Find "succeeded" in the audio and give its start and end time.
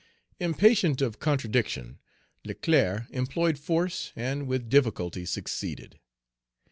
5.27-5.99